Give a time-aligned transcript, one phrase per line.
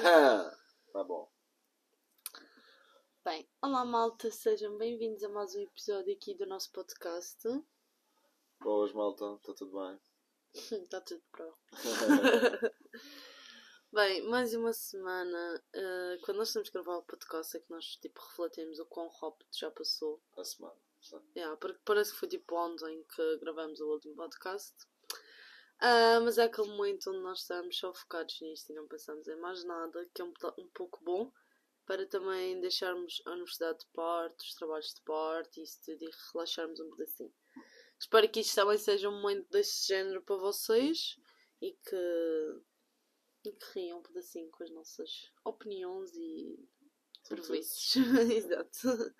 [0.92, 1.30] tá bom.
[3.22, 7.38] Bem, olá malta, sejam bem-vindos a mais um episódio aqui do nosso podcast.
[8.60, 10.00] Boas, malta, está tudo bem?
[10.54, 11.54] Está tudo pro.
[13.92, 15.62] Bem, mais uma semana.
[15.74, 19.08] Uh, quando nós estamos a gravar o podcast é que nós tipo refletimos o quão
[19.08, 20.22] rápido já passou.
[20.38, 21.20] A semana, sim.
[21.36, 24.74] Yeah, porque parece que foi tipo ontem que gravamos o último podcast.
[25.82, 29.36] Uh, mas é aquele momento onde nós estamos só focados nisto e não pensamos em
[29.36, 31.32] mais nada, que é um, um pouco bom
[31.86, 36.10] para também deixarmos a universidade de parte, os trabalhos de parte e isso tudo e
[36.32, 37.34] relaxarmos um pedacinho.
[37.98, 41.18] Espero que isto também seja um momento desse género para vocês
[41.60, 42.60] e que,
[43.44, 46.58] e que riam um pedacinho com as nossas opiniões e
[47.26, 47.94] prejuízos.
[48.30, 49.14] Exato.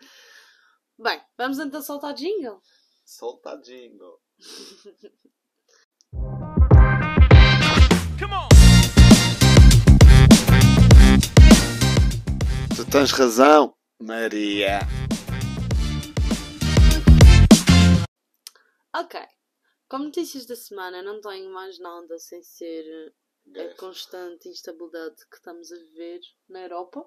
[0.98, 2.62] Bem, vamos então soltar jingle?
[3.04, 4.22] Soltar jingle.
[12.80, 14.78] Tu tens razão, Maria.
[18.96, 19.20] Ok.
[19.86, 23.14] Como notícias da semana, não tenho mais nada sem ser
[23.54, 27.06] a constante instabilidade que estamos a viver na Europa.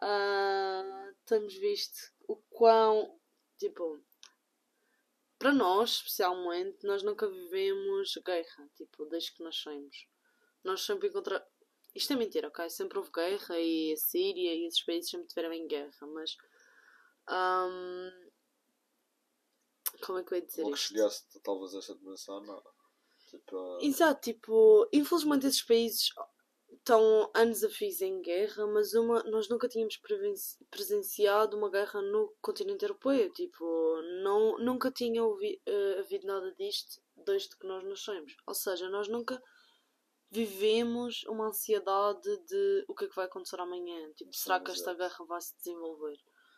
[0.00, 3.18] Ah, temos visto o quão,
[3.58, 4.00] tipo,
[5.40, 10.06] para nós, especialmente, nós nunca vivemos guerra, tipo, desde que nascemos.
[10.62, 11.48] Nós sempre encontramos.
[11.98, 12.70] Isto é mentira, ok?
[12.70, 16.36] Sempre houve guerra e a Síria e esses países sempre tiveram em guerra, mas.
[17.26, 18.10] ahm,
[20.06, 20.94] como é que eu ia dizer O que isto?
[20.94, 22.62] chegaste talvez a esta dimensão, não.
[23.28, 26.10] Tipo, Exato, tipo, infelizmente esses países
[26.72, 30.00] estão anos a fio em guerra, mas uma, nós nunca tínhamos
[30.70, 33.32] presenciado uma guerra no continente europeu.
[33.32, 33.64] Tipo,
[34.22, 38.36] não, nunca tinha ouvi, eh, havido nada disto desde que nós nascemos.
[38.46, 39.42] Ou seja, nós nunca
[40.30, 44.12] vivemos uma ansiedade de o que é que vai acontecer amanhã.
[44.12, 44.98] Tipo, Sim, será que esta exato.
[44.98, 46.16] guerra vai se desenvolver?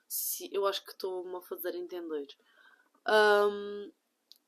[0.09, 2.27] Se, eu acho que estou-me a fazer entender.
[3.07, 3.93] Ahm,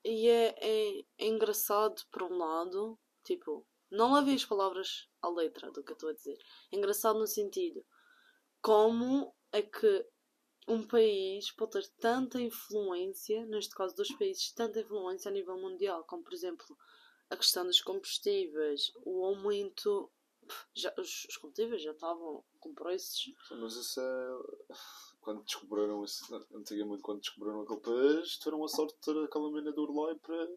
[0.05, 5.71] e é, é, é engraçado, por um lado, tipo, não levei as palavras à letra
[5.71, 6.37] do que eu estou a dizer.
[6.73, 7.85] É engraçado no sentido
[8.61, 10.07] como é que
[10.67, 16.05] um país pode ter tanta influência, neste caso dos países, tanta influência a nível mundial,
[16.05, 16.67] como por exemplo
[17.33, 20.11] a questão dos combustíveis, o aumento.
[20.75, 23.33] Já, os, os combustíveis já estavam com preços.
[23.51, 24.77] Mas isso é.
[25.21, 29.73] Quando descobriram isso, antigamente, quando descobriram aquele país, tiveram a sorte de ter aquela mina
[29.73, 30.49] do Urlai para,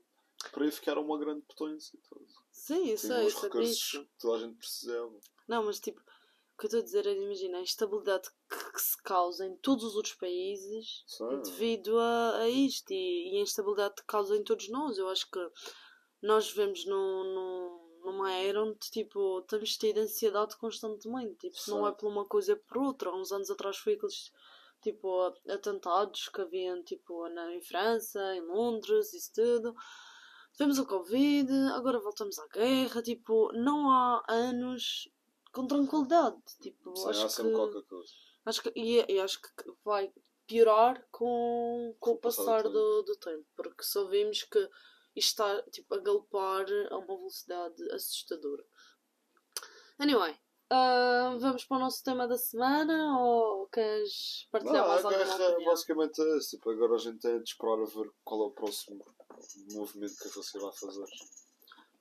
[0.52, 1.96] para aí ficar uma grande potência.
[1.96, 2.26] e tudo.
[2.52, 4.04] Sim, sei recursos disso.
[4.04, 5.20] que toda a gente precisava.
[5.48, 8.82] Não, mas tipo, o que eu estou a dizer é, imagina, a instabilidade que, que
[8.82, 11.42] se causa em todos os outros países Sim.
[11.44, 14.98] devido a, a isto e, e a instabilidade que causa em todos nós.
[14.98, 15.40] Eu acho que
[16.26, 21.36] nós vivemos num, num- numa era onde tipo, temos tido ansiedade constantemente.
[21.38, 23.10] Tipo, se não é por uma coisa é por outra.
[23.10, 24.32] Há uns anos atrás foi aqueles
[24.82, 29.76] tipo, atentados que haviam tipo, na, em França, em Londres, isso tudo.
[30.54, 33.02] Tivemos o Covid, agora voltamos à guerra.
[33.02, 35.10] Tipo, não há anos
[35.52, 36.38] com tranquilidade.
[36.62, 37.58] Tipo, Sim, acho há sempre que...
[37.58, 38.12] qualquer coisa.
[38.46, 39.50] Acho que, e, e acho que
[39.84, 40.14] vai
[40.46, 44.70] piorar com, com o passar do, do tempo, porque só vimos que
[45.20, 48.66] está tipo, a galopar a uma velocidade assustadora.
[50.00, 50.38] Anyway,
[50.70, 55.72] ah, vamos para o nosso tema da semana ou queres partilhar Não, mais alguma opinião?
[55.72, 56.58] basicamente é esse.
[56.58, 59.06] Tipo, agora a gente tem de esperar a ver qual é o próximo
[59.74, 61.06] movimento que a Rússia vai fazer.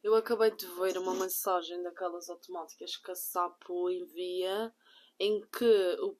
[0.02, 4.74] Eu acabei de ver uma mensagem daquelas automáticas que a Sapo envia
[5.18, 6.16] em que o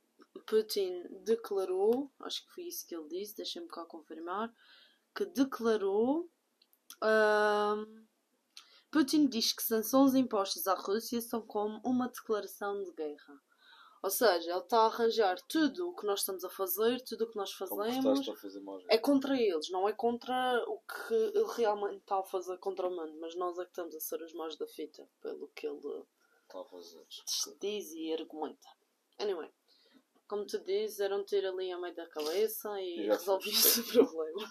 [0.46, 4.52] Putin declarou, acho que foi isso que ele disse, deixem-me cá confirmar,
[5.14, 6.30] que declarou.
[8.90, 13.40] Putin diz que sanções impostas à Rússia são como uma declaração de guerra.
[14.02, 17.30] Ou seja, ele está a arranjar tudo o que nós estamos a fazer, tudo o
[17.30, 22.00] que nós fazemos, a fazer é contra eles, não é contra o que ele realmente
[22.00, 24.58] está a fazer contra o mundo, mas nós é que estamos a ser os maus
[24.58, 26.04] da fita, pelo que ele
[26.42, 27.06] Está a fazer.
[27.58, 28.68] diz e argumenta.
[29.18, 29.50] Anyway,
[30.28, 33.84] como tu dizes, era um tiro ali a meio da cabeça e Já resolvi-se o
[34.06, 34.50] problema.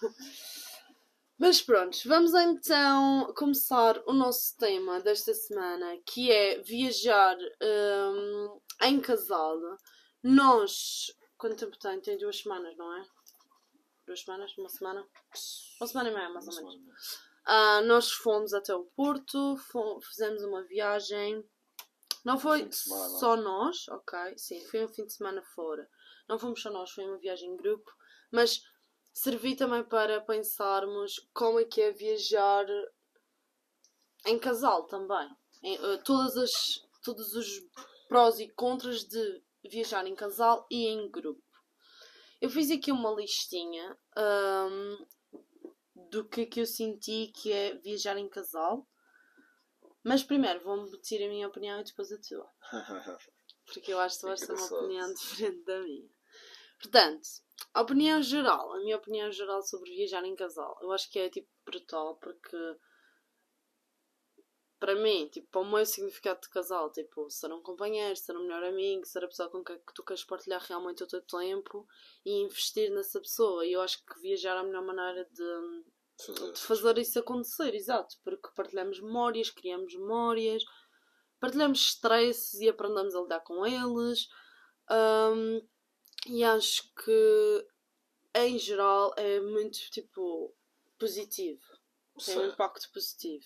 [1.37, 9.01] Mas pronto, vamos então começar o nosso tema desta semana, que é viajar hum, em
[9.01, 9.59] casal.
[10.21, 11.99] Nós, quanto tempo tem?
[12.01, 13.05] Tem duas semanas, não é?
[14.05, 14.55] Duas semanas?
[14.57, 15.07] Uma semana?
[15.81, 17.19] Uma semana e meia, mais ou menos.
[17.45, 19.57] Ah, nós fomos até o Porto,
[20.07, 21.43] fizemos uma viagem.
[22.23, 23.19] Não foi semana.
[23.19, 24.37] só nós, ok?
[24.37, 25.89] Sim, foi um fim de semana fora.
[26.29, 27.91] Não fomos só nós, foi uma viagem em grupo.
[28.31, 28.61] Mas
[29.13, 32.65] servi também para pensarmos como é que é viajar
[34.25, 35.29] em casal também.
[35.61, 36.51] Em, eh, todas as,
[37.03, 37.47] todos os
[38.07, 41.41] prós e contras de viajar em casal e em grupo.
[42.41, 45.05] Eu fiz aqui uma listinha hum,
[46.09, 48.87] do que, que eu senti que é viajar em casal.
[50.03, 52.51] Mas primeiro vou-me meter a minha opinião e depois a tua.
[53.65, 56.09] Porque eu acho que tu vais ter uma opinião diferente da minha.
[56.81, 57.25] Portanto,
[57.73, 61.29] a opinião geral, a minha opinião geral sobre viajar em casal, eu acho que é
[61.29, 62.57] tipo brutal porque
[64.83, 68.41] para mim, tipo, para o meu significado de casal, tipo, ser um companheiro, ser um
[68.41, 71.87] melhor amigo, ser a pessoa com quem que tu queres partilhar realmente o teu tempo
[72.25, 73.65] e investir nessa pessoa.
[73.65, 75.83] E eu acho que viajar é a melhor maneira de,
[76.19, 76.51] Fazer.
[76.51, 80.65] de fazer isso acontecer, exato, porque partilhamos memórias, criamos memórias,
[81.39, 84.27] partilhamos stresses e aprendemos a lidar com eles.
[84.91, 85.61] Hum,
[86.27, 87.67] e acho que
[88.35, 90.53] em geral é muito tipo
[90.99, 91.61] positivo.
[92.25, 93.45] Tem um impacto positivo.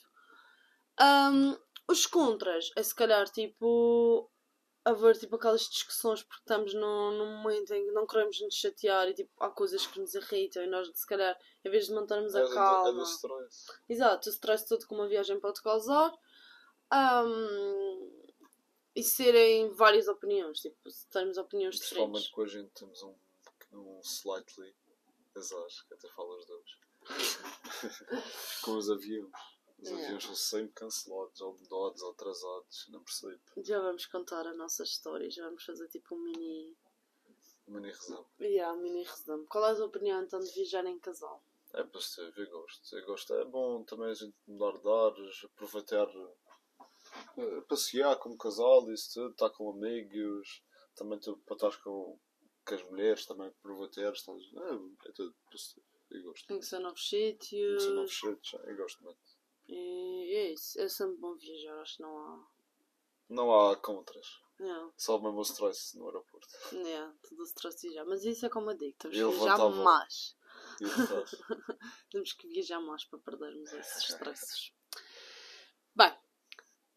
[1.00, 1.58] Hum,
[1.88, 4.30] os contras é se calhar tipo
[4.84, 9.08] haver tipo aquelas discussões porque estamos num, num momento em que não queremos nos chatear
[9.10, 12.34] e tipo há coisas que nos irritam e nós se calhar em vez de mantermos
[12.36, 13.66] É a do- é calma do stress.
[13.90, 16.12] Exato, o stress todo que uma viagem pode causar.
[16.90, 18.17] Ahm,
[19.00, 22.32] e serem várias opiniões, tipo, se temos opiniões Principalmente diferentes.
[22.34, 23.16] com a gente temos um,
[23.74, 24.76] um slightly
[25.36, 26.78] azar, que até fala os dois.
[28.64, 29.32] com os aviões.
[29.80, 30.06] Os Yeah.
[30.06, 33.40] aviões são sempre cancelados, ou mudados, ou atrasados, não percebo.
[33.58, 36.76] Já vamos contar a nossa história, já vamos fazer tipo um mini.
[37.68, 38.26] Mani resumo.
[38.42, 39.46] Yeah, um mini resumo.
[39.46, 41.44] Qual é a tua opinião então de viajar em casal?
[41.74, 42.96] É positivo, eu gosto.
[42.98, 43.34] Eu gosto.
[43.36, 46.08] É bom também a gente mudar de ares, aproveitar,
[47.68, 50.64] passear como casal, isso tudo, estar com amigos,
[50.96, 52.20] também tu, para estar com,
[52.66, 55.36] com as mulheres, também aproveitar, estás, é, é tudo.
[56.10, 56.48] Eu gosto.
[56.48, 57.86] Conhecer novos Conhecer sítios.
[57.94, 59.20] novos sítios, eu gosto muito.
[59.68, 60.80] E é isso.
[60.80, 62.48] É sempre bom viajar, acho que não há.
[63.30, 64.26] Não há contras,
[64.60, 66.48] Yeah, só mesmo o stress no aeroporto.
[66.72, 68.04] yeah, tudo stress e já.
[68.06, 70.36] Mas isso é como eu digo, temos Eu que viajar levantava- mais.
[70.82, 71.38] O stress.
[72.10, 74.74] Temos que viajar mais para perdermos esses stresses.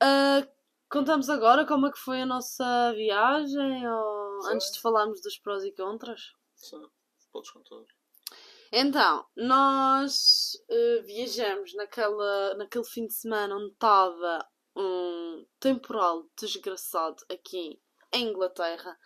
[0.00, 0.46] Ah,
[0.88, 5.62] contamos agora como é que foi a nossa viagem, ou antes de falarmos dos prós
[5.62, 6.32] e contras.
[6.54, 6.82] Sim,
[7.30, 7.84] podes contar.
[8.72, 17.80] Então, nós eh, viajamos naquela, naquele fim de semana onde estava um temporal desgraçado aqui
[18.12, 18.96] em Inglaterra.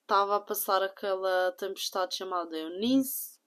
[0.00, 3.38] Estava a passar aquela tempestade chamada Eunice.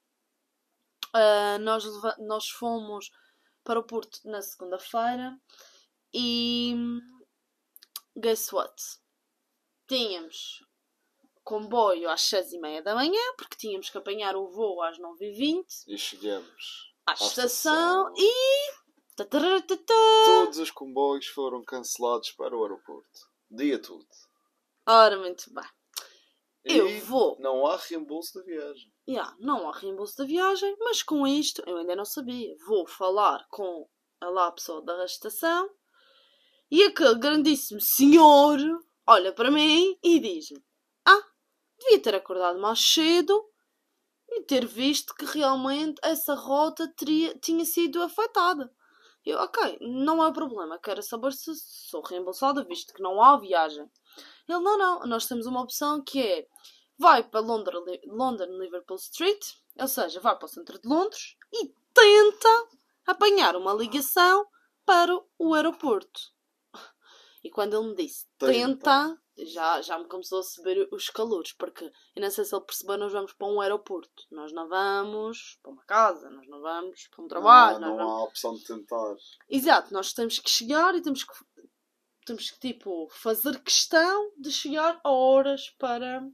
[1.14, 1.84] Ah, nós,
[2.20, 3.12] nós fomos
[3.64, 5.38] para o Porto na segunda-feira
[6.18, 6.74] e
[8.18, 8.74] guess what?
[9.88, 10.64] Tínhamos
[11.44, 15.30] comboio às seis e meia da manhã, porque tínhamos que apanhar o voo às nove
[15.30, 16.92] e vinte E chegamos.
[17.06, 18.14] à À estação estação.
[18.18, 18.86] e.
[20.26, 23.20] Todos os comboios foram cancelados para o aeroporto.
[23.50, 24.06] Dia todo.
[24.86, 25.64] Ora, muito bem.
[26.66, 27.38] Eu E vou.
[27.40, 28.92] Não há reembolso da viagem.
[29.08, 32.56] Yeah, não há reembolso da viagem, mas com isto eu ainda não sabia.
[32.66, 33.88] Vou falar com
[34.20, 35.70] a lá pessoa da estação
[36.70, 38.60] e aquele grandíssimo senhor
[39.08, 40.64] olha para mim e diz-me:
[41.06, 41.24] Ah,
[41.80, 43.44] devia ter acordado mais cedo
[44.28, 48.72] e ter visto que realmente essa rota teria, tinha sido afetada.
[49.26, 53.90] Eu, ok, não é problema, quero saber se sou reembolsada, visto que não há viagem.
[54.48, 56.48] Ele, não, não, nós temos uma opção que é
[56.98, 59.44] vai para London, London Liverpool Street,
[59.80, 62.68] ou seja, vai para o centro de Londres e tenta
[63.06, 64.48] apanhar uma ligação
[64.86, 66.35] para o aeroporto.
[67.46, 71.84] E quando ele me disse tenta, já, já me começou a subir os calores, porque
[72.16, 74.24] eu não sei se ele percebeu, nós vamos para um aeroporto.
[74.32, 77.80] Nós não vamos para uma casa, nós não vamos para um trabalho.
[77.80, 79.16] não, não vamos- há opção de tentar.
[79.48, 81.34] Exato, nós temos que chegar e temos que,
[82.26, 86.28] temos que tipo, fazer questão de chegar a horas para,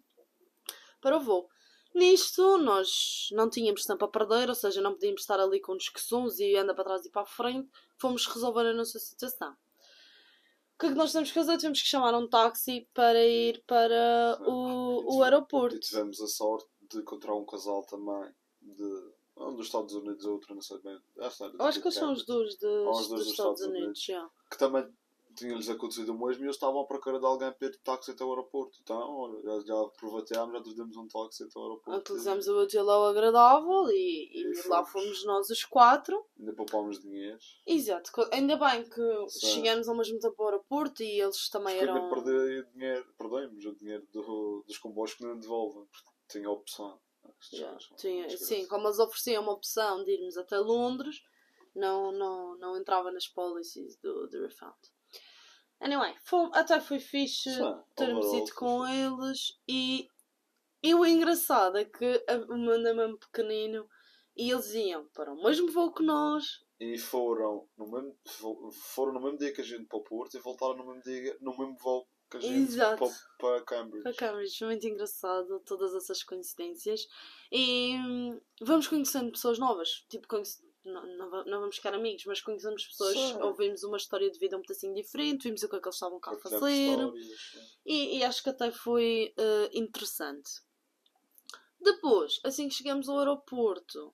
[1.01, 1.49] para o voo.
[1.93, 6.39] Nisto, nós não tínhamos tempo a perder, ou seja, não podíamos estar ali com discussões
[6.39, 7.69] e anda para trás e para a frente.
[7.99, 9.53] Fomos resolver a nossa situação.
[10.81, 11.59] O que é que nós temos que fazer?
[11.59, 15.75] Temos que chamar um táxi para ir para o, o aeroporto.
[15.75, 18.31] E tivemos a sorte de encontrar um casal também
[18.63, 21.00] de um dos Estados Unidos, outro, não sei bem.
[21.19, 23.29] Acho que, acho que de eles são os dois, dos, os dois dos dos Estados
[23.29, 23.83] Estados Unidos.
[23.83, 24.03] Unidos.
[24.03, 24.29] já.
[24.50, 24.91] Que também
[25.41, 28.12] tinha-lhes acontecido o mesmo e eles estavam à procura de alguém para ir de táxi
[28.12, 28.77] até o aeroporto.
[28.81, 32.00] Então, olha, já, já aproveitámos, já trazemos um táxi até o aeroporto.
[32.00, 35.25] Utilizamos o hotel ao agradável e, e E lá fomos.
[35.25, 36.25] nós os quatro.
[36.39, 37.38] Ainda poupámos dinheiro.
[37.67, 39.48] Exato, ainda bem que Sim.
[39.48, 42.03] chegamos ao mesmo tempo ao aeroporto e eles também Porque eram.
[42.03, 45.83] ainda perder dinheiro, perdemos o dinheiro do, dos comboios que não devolvem.
[45.86, 47.00] porque Tinha a opção.
[47.53, 51.21] Yeah, são tinha- sim, como eles ofereciam uma opção de irmos até Londres,
[51.75, 54.74] não, não, não entrava nas policies do, do refund.
[55.81, 60.07] Anyway, fom- até foi fixe Sim, termos ido com foi eles e,
[60.83, 63.89] e o engraçado é que o meu é mesmo pequenino
[64.38, 66.63] e eles iam para o mesmo voo que nós.
[66.79, 70.35] E foram no, mesmo, fo- foram no mesmo dia que a gente para o Porto
[70.35, 72.97] e voltaram no mesmo dia, no mesmo voo que a gente Exato.
[73.38, 74.03] para, para Cambridge.
[74.03, 77.07] Para Cambridge, muito engraçado, todas essas coincidências.
[77.51, 80.05] E hum, vamos conhecendo pessoas novas.
[80.09, 83.41] Tipo, conhece- não, não, va- não vamos ficar amigos, mas conhecemos pessoas, Sim.
[83.41, 86.19] ouvimos uma história de vida um pedacinho diferente, vimos o que é que eles estavam
[86.19, 86.97] cá a fazer.
[87.85, 90.50] E, e acho que até foi eh, interessante.
[91.79, 94.13] Depois, assim que chegamos ao aeroporto,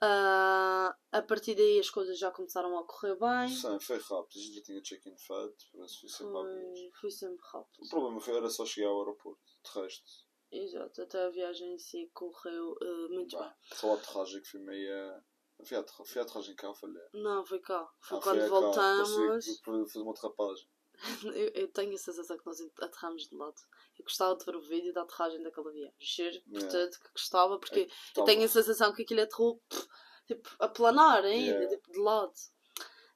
[0.00, 3.48] ah, a partir daí as coisas já começaram a correr bem.
[3.48, 4.38] Sim, foi rápido.
[4.38, 6.72] A gente já tinha check-in feito, por isso foi sempre rápido.
[6.74, 7.88] Foi, foi sempre O rápido.
[7.90, 9.40] problema foi, era só chegar ao aeroporto.
[9.64, 10.10] De resto,
[10.50, 13.46] Exato, até a viagem em si correu eh, muito bem.
[13.46, 15.24] bah, só a aterragem que foi meia.
[15.64, 17.02] Foi a, foi a aterragem cá, falhei.
[17.14, 17.88] Não, foi cá.
[18.00, 19.60] Foi Ah, quando voltamos.
[19.64, 20.68] foi fazer uma derrapagem.
[21.34, 23.54] Eu, eu tenho a sensação que nós aterramos de lado.
[23.98, 25.94] Eu gostava de ver o vídeo da aterragem daquela viagem.
[25.98, 29.86] Juro, portanto, que gostava, porque eu Tava- tenho a sensação que aquilo aterrou pff,
[30.26, 31.68] tipo, a planar ainda, Yeah.
[31.76, 32.32] tipo, de lado.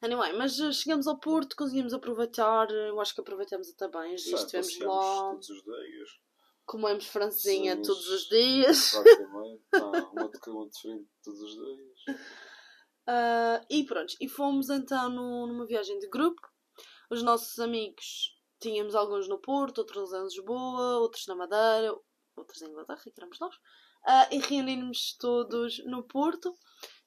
[0.03, 2.71] Anyway, mas eh, chegamos ao Porto, conseguimos aproveitar.
[2.71, 6.09] Eu acho que aproveitamos até bem Estivemos lá, todos os dias.
[6.65, 8.91] comemos francesinha todos os dias.
[8.91, 9.63] Praticamente.
[10.13, 11.96] Uma de diferente todos os dias.
[13.07, 16.41] Ah, e pronto, e fomos então no- numa viagem de grupo.
[17.11, 21.97] Os nossos amigos, tínhamos alguns no Porto, outros em Lisboa, outros na Madeira,
[22.37, 23.55] outros em Inglaterra, que éramos nós.
[24.05, 26.53] Ah, e reunimos todos no Porto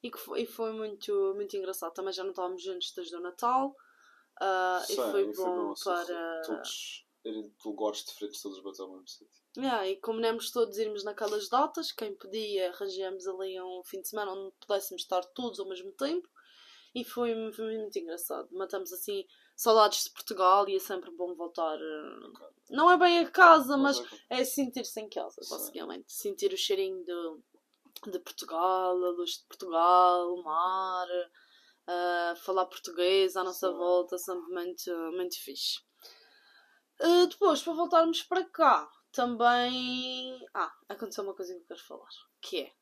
[0.02, 1.94] e, foi, e foi muito, muito engraçado.
[1.94, 3.76] Também já não estávamos juntos desde o Natal.
[4.42, 6.42] E Sim, foi e bom assim, para.
[6.46, 9.42] Todos irem de lugares diferentes, todos bater ao mesmo sítio.
[9.58, 14.32] Yeah, e combinamos todos irmos naquelas datas, quem podia, arranjamos ali um fim de semana
[14.32, 16.28] onde pudéssemos estar todos ao mesmo tempo
[16.94, 18.48] e foi, foi muito engraçado.
[18.52, 21.78] Matamos assim saudades de Portugal e é sempre bom voltar.
[21.78, 22.50] eh.
[22.70, 25.50] Não é bem a casa, mas é- é sentir-se em casa, Sim.
[25.50, 26.12] basicamente.
[26.12, 31.08] Sentir o cheirinho de, de Portugal, a luz de Portugal, o mar,
[31.88, 33.78] eh, falar português à nossa Sim.
[33.78, 35.80] volta, sempre muito, muito fixe.
[37.00, 40.46] Eh, depois, para voltarmos para cá, também.
[40.54, 42.10] Ah, aconteceu uma coisa que eu quero falar.
[42.42, 42.74] Que é.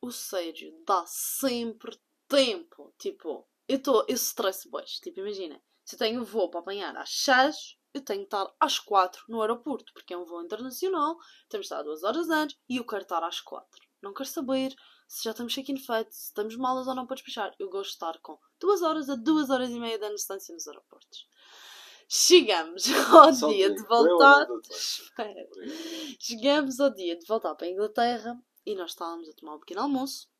[0.00, 2.92] O Sérgio dá sempre tempo.
[2.98, 4.04] Tipo, eu estou.
[4.08, 4.98] Eu stress boys.
[5.00, 5.60] Tipo, imagina.
[5.84, 9.40] Se eu tenho voo para apanhar às 6, eu tenho que estar às 4 no
[9.40, 9.92] aeroporto.
[9.92, 11.16] Porque é um voo internacional.
[11.48, 12.58] Temos de estar duas horas antes.
[12.68, 13.68] E eu quero estar às 4.
[14.02, 14.74] Não quero saber
[15.06, 17.54] se já estamos check-in feito, se estamos malas ou não para despachar.
[17.58, 20.66] Eu gosto de estar com duas horas a duas horas e meia de distância nos
[20.66, 21.26] aeroportos.
[22.16, 24.46] Chegamos ao Só dia de voltar.
[26.20, 29.80] Chegamos ao dia de voltar para a Inglaterra e nós estávamos a tomar um pequeno
[29.80, 30.30] almoço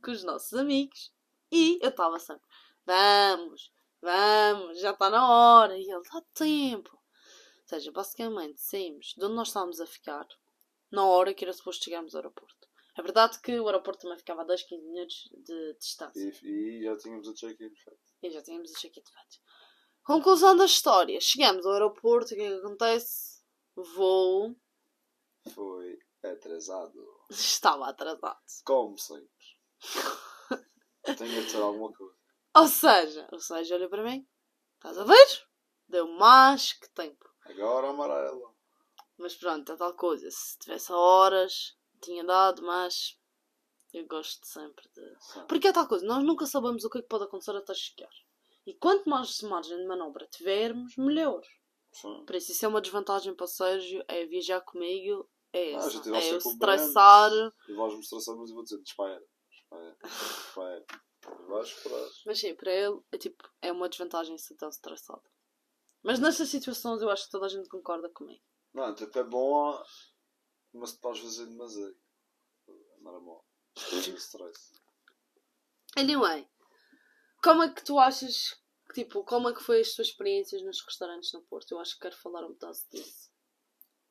[0.00, 1.12] com os nossos amigos
[1.50, 2.46] e eu estava sempre,
[2.86, 6.92] vamos, vamos, já está na hora e ele dá tempo.
[6.94, 10.28] Ou seja, basicamente saímos de onde nós estávamos a ficar
[10.92, 12.68] na hora que era suposto chegarmos ao aeroporto.
[12.96, 16.32] É verdade que o aeroporto também ficava a 10, 15 minutos de distância.
[16.44, 18.00] E, e já tínhamos a check-in feito.
[18.22, 19.41] E já tínhamos o check-in feito.
[20.04, 21.20] Conclusão da história.
[21.20, 23.40] Chegamos ao aeroporto, o que é que acontece?
[23.74, 24.56] Voo
[25.54, 27.24] Foi atrasado.
[27.30, 28.38] estava atrasado.
[28.64, 29.30] Como sempre.
[31.16, 32.16] Tenho a dizer alguma coisa.
[32.54, 34.26] Ou seja, o Sérgio olha para mim.
[34.74, 35.46] Estás a ver?
[35.88, 37.24] Deu mais que tempo.
[37.44, 38.54] Agora amarelo.
[39.16, 40.28] Mas pronto, é tal coisa.
[40.30, 43.18] Se tivesse horas, tinha dado, mas
[43.92, 45.16] eu gosto sempre de.
[45.20, 45.46] Sim.
[45.46, 48.10] Porque é tal coisa, nós nunca sabemos o que é que pode acontecer até chegar.
[48.66, 51.42] E quanto mais margem de manobra tivermos, melhor.
[51.92, 52.24] Sim.
[52.24, 55.98] Por isso, isso é uma desvantagem para o Sérgio, é viajar comigo, é Ah, essa.
[55.98, 57.30] ao é eu século estressar.
[57.68, 59.22] E vais mostrar só, mas eu vou dizer, espera,
[60.02, 60.86] espera.
[61.26, 62.08] E vais esperar.
[62.26, 65.22] Mas sim, para ele, é tipo, é uma desvantagem ser tão estressado.
[66.02, 68.42] Mas nestas situações eu acho que toda a gente concorda comigo.
[68.72, 69.80] Não, tipo, é bom,
[70.72, 71.96] mas depois fazer demasiado.
[73.00, 73.44] Não é bom.
[73.90, 74.72] Tem stress.
[75.96, 76.48] Anyway,
[77.42, 78.56] como é que tu achas,
[78.86, 81.72] que, tipo, como é que foi as tuas experiências nos restaurantes no Porto?
[81.72, 83.30] Eu acho que quero falar um pedaço disso.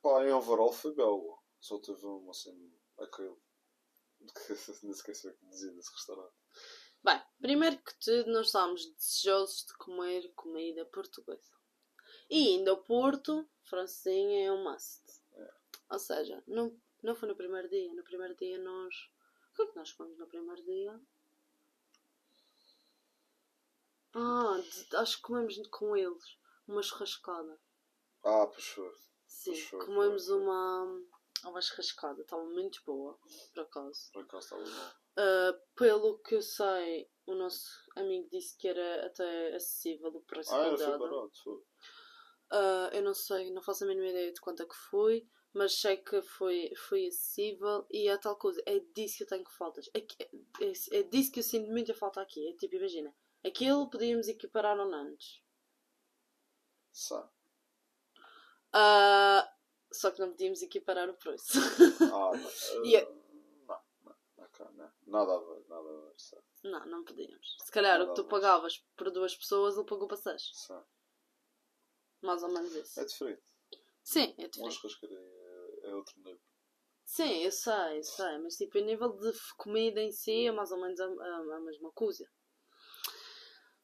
[0.02, 1.42] Pá, em overall foi belo.
[1.60, 3.36] Só teve uma assim, aquele.
[4.84, 6.34] Nem esqueci o que dizia nesse restaurante.
[7.04, 11.52] Bem, primeiro que tudo, nós estávamos desejosos de comer comida portuguesa.
[12.30, 15.02] E indo ao Porto, francesinha é um must.
[15.34, 15.54] É.
[15.90, 17.94] Ou seja, não, não foi no primeiro dia.
[17.94, 18.94] No primeiro dia nós...
[19.52, 21.02] O que é que nós comemos no primeiro dia?
[24.14, 26.38] Ah, de- acho que comemos com eles.
[26.68, 27.60] Uma churrascada.
[28.24, 28.92] Ah, pois foi.
[29.28, 30.44] Sim, Pois foi, comemos foi, foi.
[30.44, 31.02] uma,
[31.46, 32.22] uma churrascada.
[32.22, 33.18] Estava muito boa,
[33.54, 34.12] por acaso.
[34.14, 35.02] Por acaso estava bom.
[35.18, 40.54] Uh, pelo que eu sei, o nosso amigo disse que era até acessível o preço
[40.56, 41.32] Ah, era foi barato.
[41.44, 41.54] foi.
[42.54, 45.80] Uh, eu não sei, não faço a mínima ideia de quanto é que foi, mas
[45.80, 48.62] sei que foi, foi acessível e é tal coisa.
[48.66, 49.90] É disso que eu tenho faltas.
[49.94, 52.48] É, que- é, é disso que eu sinto muita falta aqui.
[52.50, 53.14] É tipo, imagina,
[53.46, 55.42] aquilo podíamos equiparar ao Nantes.
[56.92, 57.30] Sabe?
[58.74, 59.48] Uh,
[59.92, 61.58] só que não podíamos equiparar o preço.
[62.14, 62.32] Ah,
[62.76, 62.86] não.
[62.86, 64.16] E é- Não, não,
[64.60, 64.92] não, não.
[65.08, 66.44] Nada a ver, nada a ver, sabe?
[66.64, 67.58] não, não podíamos.
[67.66, 70.52] Se calhar o que tu pagavas por duas pessoas, ele pagou para seis.
[70.54, 70.86] Sabe?
[72.22, 73.00] Mais ou menos isso.
[73.00, 73.44] É diferente.
[74.04, 74.76] Sim, é Uma diferente.
[74.76, 76.40] churrascaria é, é outro nível.
[77.04, 80.52] Sim, eu sei, eu sei, mas tipo, a nível de f- comida em si é
[80.52, 82.26] mais ou menos a, a- a mesma coisa.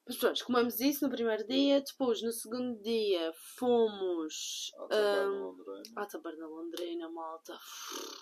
[0.08, 4.72] Mas pronto, comemos isso no primeiro dia, depois no segundo dia fomos
[5.98, 7.60] à Taberna Londrina, malta.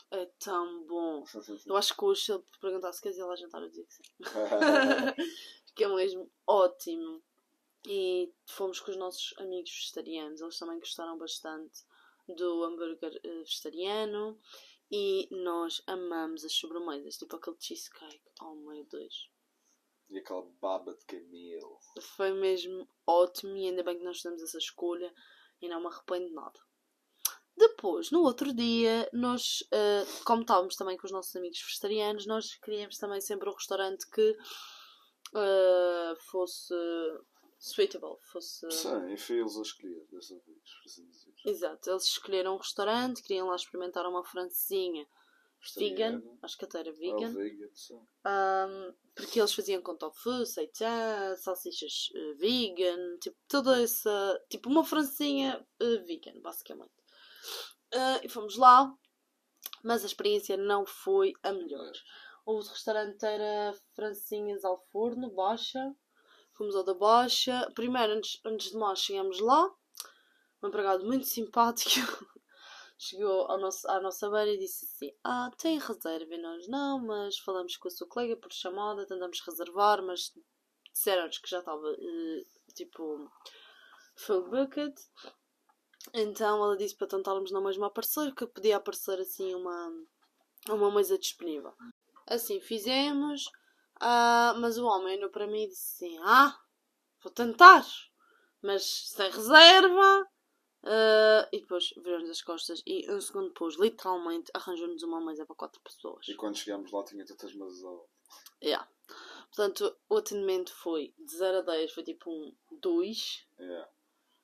[0.10, 1.24] É tão bom.
[1.66, 3.94] Eu acho que hoje, se ele perguntasse se queres ir lá jantar, eu dizia que
[3.94, 4.04] sim.
[5.76, 7.22] que é mesmo ótimo.
[7.88, 11.84] E fomos com os nossos amigos vegetarianos, eles também gostaram bastante
[12.28, 14.40] do hambúrguer eh, vegetariano
[14.92, 18.24] e nós amamos as sobremesas, tipo aquele cheesecake.
[18.42, 19.30] Oh meu Deus!
[20.10, 21.80] E aquela baba de camelo.
[22.16, 25.14] Foi mesmo ótimo e ainda bem que nós fizemos essa escolha
[25.62, 26.60] e não me arrependo de nada.
[27.58, 32.54] Depois, no outro dia, nós, eh, como estávamos também com os nossos amigos vegetarianos, nós
[32.56, 34.38] queríamos também sempre um restaurante que
[35.36, 36.74] eh, fosse
[37.58, 38.70] suitable, fosse...
[38.70, 41.34] Sim, foi eles a escolher dessa vez, por assim dizer.
[41.46, 45.08] Exato, eles escolheram um restaurante, queriam lá experimentar uma francesinha
[45.74, 46.40] vegan, Vegetariano.
[46.42, 47.34] acho que até era É o vegan.
[48.24, 54.84] Ahm, porque eles faziam com tofu, seitan, salsichas eh, vegan, tipo, toda essa, tipo, uma
[54.84, 56.92] francinha eh, vegan, basicamente.
[57.94, 58.94] Ah, e fomos lá,
[59.84, 61.94] mas a experiência não foi a melhor.
[62.46, 65.96] O restaurante era francinhas ao forno, baixa,
[66.54, 67.72] fomos ao da baixa.
[67.74, 69.74] Primeiro, antes, antes de mais, chegamos lá,
[70.62, 72.28] um empregado muito simpático
[72.98, 76.34] chegou ao nosso, à nossa beira e disse assim: Ah, tem reserva?
[76.34, 80.32] E nós não, mas falamos com a sua colega por chamada, tentamos reservar, mas
[80.94, 83.30] disseram-nos que já estava eh, tipo
[84.16, 84.96] full bucket.
[86.14, 89.92] Então ela disse para tentarmos na mesma aparecer, que podia aparecer assim uma,
[90.70, 91.74] uma mesa disponível.
[92.28, 93.46] Assim fizemos,
[94.00, 96.58] ah, mas o homem olhou para mim e disse assim: Ah,
[97.22, 97.86] vou tentar,
[98.62, 100.28] mas sem reserva.
[100.86, 105.56] Ah, e depois virou-nos as costas e um segundo depois, literalmente, arranjou-nos uma mesa para
[105.56, 106.28] quatro pessoas.
[106.28, 108.08] E quando chegámos lá tinha tantas mesas ao...
[108.64, 108.88] Yeah.
[109.48, 113.48] Portanto, o atendimento foi de 0 a 10, foi tipo um 2.
[113.60, 113.90] Yeah.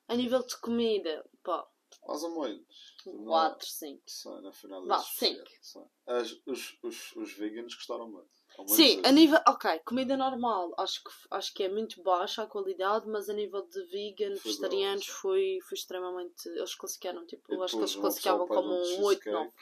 [0.08, 1.66] A nível de comida, pá,
[2.06, 2.96] Mais ou menos.
[3.06, 4.02] Não- 4, 5.
[4.06, 5.42] Sim, na final Vá, eles cinco.
[5.48, 5.90] escolheram, sim.
[6.06, 8.41] As- os, os, os veganos gostaram muito.
[8.66, 9.38] Sim, a nível.
[9.46, 13.62] Ok, comida normal, acho que, acho que é muito baixa a qualidade, mas a nível
[13.62, 16.48] de vegan, Foi vegetarianos, bom, foi, foi extremamente.
[16.48, 19.30] Eles classificaram, tipo, E acho que eles depois classificavam como um 8, cheesecake.
[19.30, 19.52] 9.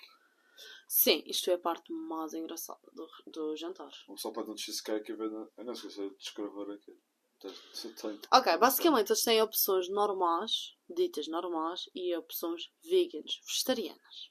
[0.89, 3.93] Sim, isto é a parte mais engraçada do, do jantar.
[4.09, 5.25] Uma pessoa pede um cheesecake e vê...
[5.25, 6.99] Eu não sei se descrever aqui.
[7.39, 8.21] Tem...
[8.33, 14.31] Ok, basicamente eles têm opções normais, ditas normais, e opções veganas, vegetarianas.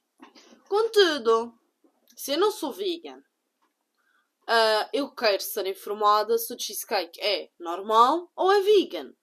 [0.68, 1.58] Contudo,
[2.16, 3.24] se eu não sou vegan,
[4.52, 9.14] ah, eu quero ser informada se o cheesecake é normal ou é vegan.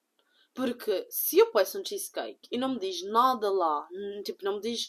[0.55, 4.55] Porque se eu peço um cheesecake e não me diz nada lá, hum, tipo, não
[4.55, 4.89] me diz,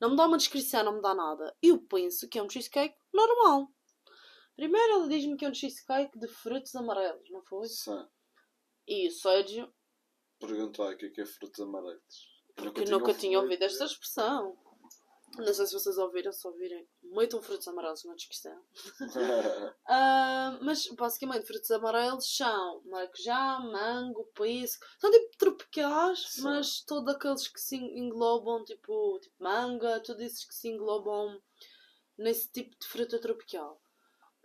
[0.00, 2.96] não me dá uma descrição, não me dá nada, eu penso que é um cheesecake
[3.12, 3.68] normal.
[4.54, 7.66] Primeiro ele diz-me que é um cheesecake de frutos amarelos, não foi?
[7.66, 8.06] Sim.
[8.86, 9.72] E o Sérgio
[10.38, 12.32] Perguntou o que é que é frutos amarelos.
[12.56, 14.56] Eu que nunca tinha ouvido esta expressão.
[15.38, 18.62] Não sei se vocês ouviram, se ouvirem, metam frutos amarelos na descrição.
[19.94, 24.86] Ah, mas basicamente, frutos amarelos são maracujá, mango, pisco.
[24.98, 26.42] São tipo tropicais, Sim.
[26.42, 31.38] mas todos aqueles que se englobam, tipo, tipo manga, todos esses que se englobam
[32.16, 33.82] nesse tipo de fruta tropical.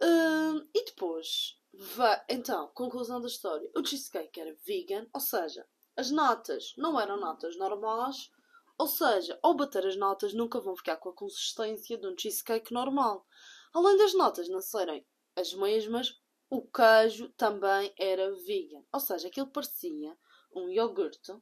[0.02, 6.12] Ah, e depois, vai, então, conclusão da história: o cheesecake era vegan, ou seja, as
[6.12, 8.30] natas não eram natas normais,
[8.78, 12.74] ou seja, ao bater as natas nunca vão ficar com a consistência de um cheesecake
[12.74, 13.26] normal.
[13.74, 18.84] Além das natas não serem as mesmas, o queijo também era vegan.
[18.92, 20.18] Ou seja, aquilo parecia
[20.54, 21.34] um iogurte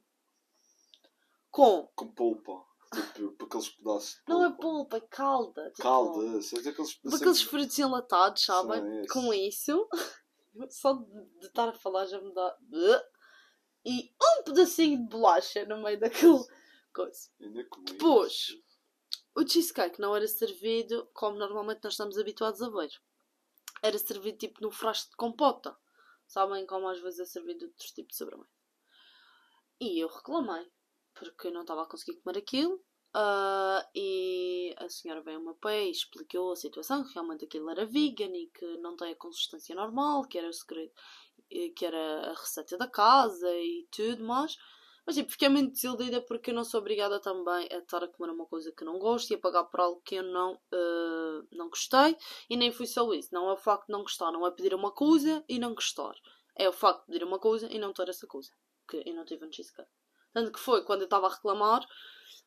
[1.50, 1.88] com.
[1.94, 2.64] Com polpa.
[3.14, 4.98] Tipo, aqueles pedaços de Não é polpa.
[4.98, 5.70] é calda.
[5.70, 7.12] tipo, Calda, sei aqueles pedacinhos.
[7.12, 8.80] Daqueles frutos enlatados, sabem?
[8.80, 9.12] Sim, esse.
[9.12, 9.88] Com isso.
[10.70, 12.56] Só de, estar a falar já me dá.
[13.84, 16.44] E um pedacinho de bolacha no meio daquele
[16.96, 17.30] coisa.
[17.40, 17.84] Ainda comi.
[17.84, 18.48] Depois.
[19.34, 22.90] O cheesecake não era servido como normalmente nós estamos habituados a ver.
[23.82, 25.76] era servido tipo num frasco de compota.
[26.26, 28.48] Sabem como às vezes é servido outros tipos de sobremesa.
[29.78, 30.66] E eu reclamei,
[31.14, 32.82] porque eu não estava a conseguir comer aquilo.
[33.14, 37.70] ah, e a senhora veio ao meu pé e explicou a situação, que realmente aquilo
[37.70, 40.92] era vegan e que não tem a consistência normal, que era o segredo,
[41.76, 44.56] que era a receita da casa e tudo mais.
[45.06, 48.32] Mas tipo, fiquei muito desiludida porque eu não sou obrigada também a estar a comer
[48.32, 51.68] uma coisa que não gosto e a pagar por algo que eu não, eh, não
[51.68, 52.16] gostei.
[52.50, 53.28] E nem foi só isso.
[53.32, 56.14] Não é o facto de não gostar, não é pedir uma coisa e não gostar.
[56.56, 58.50] É o facto de pedir uma coisa e não ter essa coisa.
[58.88, 59.88] Que eu não tive um cheesecake.
[60.32, 61.86] Tanto que foi quando eu estava a reclamar,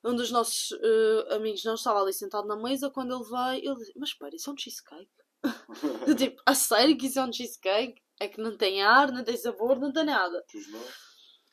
[0.04, 2.90] um dos nossos eh, amigos não estava ali sentado na mesa.
[2.90, 5.10] Quando ele veio, ele disse: Mas espera, isso é um cheesecake?
[6.18, 8.02] Tipo, a sério que isso é um cheesecake?
[8.20, 10.44] É que não tem ar, não tem sabor, não tem nada.
[10.52, 11.09] Pois?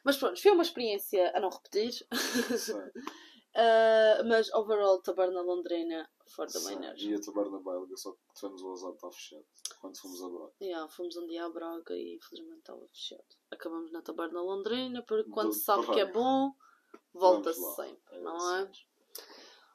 [0.07, 2.07] Mas pronto, foi uma experiência a não repetir.
[3.57, 6.77] Uh, mas overall, taberna londrina for the Sim.
[6.77, 7.03] winners.
[7.03, 9.45] E a taberna belga, só que tivemos o azar de estar fechado.
[9.81, 10.53] Quando fomos a Braga.
[10.63, 13.25] Yeah, fomos um dia a Braga e infelizmente estava fechado.
[13.51, 16.53] Acabamos na taberna londrina porque quando Do- se sabe que é bom,
[17.13, 18.63] volta-se sempre, É não é?
[18.63, 18.73] assim.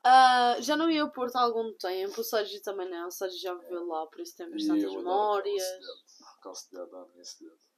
[0.06, 3.38] Ah, já não ia ao Porto há algum tempo, o Sérgio também não, o Sérgio
[3.38, 5.62] já viveu lá, por isso tem bastantes memórias.
[5.63, 5.78] À
[7.13, 7.70] minha cidade.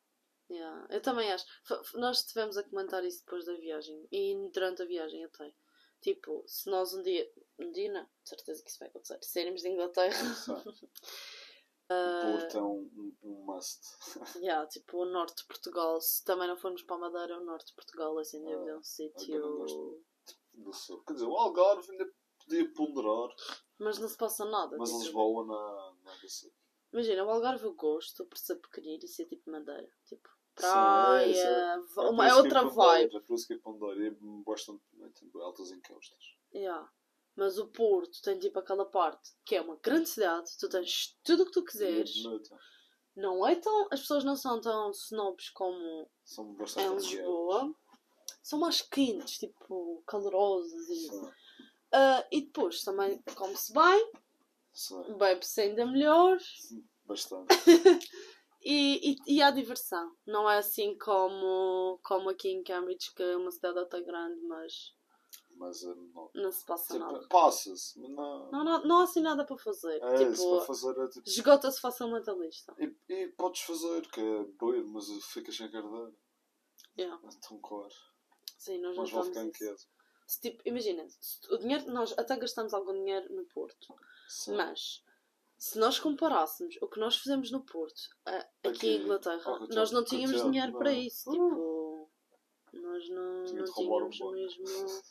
[0.53, 1.45] Yeah, eu também acho.
[1.65, 5.53] F- Nós estivemos a comentar isso depois da viagem e durante a viagem até.
[6.01, 9.61] Tipo, se nós um dia, um dia não, de certeza que isso vai acontecer, sairmos
[9.61, 10.15] de Inglaterra.
[10.57, 10.81] O
[12.41, 13.81] Porto é um, um, um must.
[14.43, 17.67] yeah, tipo o norte de Portugal, se também não formos para a Madeira, o norte
[17.67, 19.41] de Portugal é sem dúvida um eu não sítio.
[20.53, 21.03] Do sul.
[21.05, 22.07] Quer dizer, o Algarve ainda
[22.43, 23.35] podia ponderar,
[23.79, 24.77] Mas não se passa nada.
[24.77, 26.53] mas tipo, Lisboa é desse.
[26.91, 29.89] Imagina, o Algarve eu gosto por ser pequenino e ser tipo Madeira.
[30.05, 31.33] Tipo, praia,
[31.87, 31.93] sim.
[31.95, 33.15] va- por uma, é outra vibe.
[33.15, 33.53] É por isso que.
[33.53, 34.11] E é
[34.45, 34.81] bastante
[35.13, 36.19] tem altas encostas.
[36.53, 36.89] Yeah.
[37.35, 41.43] Mas o Porto tem tipo aquela parte que é uma grande cidade, tu tens tudo
[41.43, 42.13] o que tu quiseres.
[43.15, 43.87] Não é tão.
[43.91, 46.95] As pessoas não são tão snobs como São em.
[46.95, 47.75] Lisboa.
[48.41, 50.95] São mais quentes, tipo, calorosas e.
[51.09, 51.29] Sim,
[51.91, 54.11] Ah, e depois também come-se bem,
[54.73, 56.37] sim, bebe-se ainda melhor
[57.05, 57.47] bastante.
[58.63, 60.15] e, e, e há diversão.
[60.25, 64.93] Não é assim como, como aqui em Cambridge, que é uma cidade até grande, mas
[65.55, 66.29] Mas eh, não.
[66.33, 67.19] não se passa nada.
[67.19, 68.51] Tipo, passa-se, mas não.
[68.51, 70.01] Não, não, não há assim nada para fazer.
[70.01, 71.27] É, tipo, para fazer é tipo.
[71.29, 72.73] esgota-se facilmente a lista.
[72.79, 76.11] E, e podes fazer, que é beber, mas ficas sem carteira.
[76.97, 77.19] Yeah.
[77.25, 77.93] É tão claro.
[78.57, 79.75] Sim, nós Mas estamos ficar.
[80.25, 81.05] Se, tipo, imagina,
[81.49, 83.93] o dinheiro, nós até gastamos algum dinheiro no Porto,
[84.29, 84.55] Sim.
[84.55, 85.03] mas
[85.65, 89.91] se nós comparássemos o que nós fizemos no Porto a- aqui, Aqui, em Inglaterra, nós
[89.91, 90.79] não tínhamos contrário, dinheiro não.
[90.79, 91.31] para isso.
[91.31, 92.09] Uh.
[92.65, 95.03] Tipo, nós não, Tinha não um tínhamos mesmo,